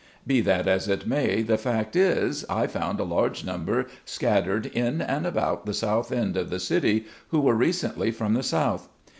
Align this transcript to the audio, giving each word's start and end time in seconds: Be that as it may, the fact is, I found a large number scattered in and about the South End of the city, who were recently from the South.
Be 0.25 0.41
that 0.41 0.67
as 0.67 0.87
it 0.87 1.05
may, 1.05 1.43
the 1.43 1.59
fact 1.59 1.95
is, 1.95 2.43
I 2.49 2.65
found 2.65 2.99
a 2.99 3.03
large 3.03 3.45
number 3.45 3.85
scattered 4.03 4.65
in 4.65 4.99
and 4.99 5.27
about 5.27 5.67
the 5.67 5.75
South 5.75 6.11
End 6.11 6.35
of 6.35 6.49
the 6.49 6.59
city, 6.59 7.05
who 7.27 7.39
were 7.41 7.53
recently 7.53 8.09
from 8.09 8.33
the 8.33 8.41
South. 8.41 8.89